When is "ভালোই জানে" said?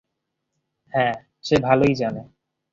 1.61-2.21